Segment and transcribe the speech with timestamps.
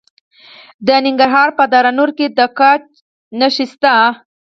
[0.87, 2.83] د ننګرهار په دره نور کې د ګچ
[3.39, 3.93] نښې شته.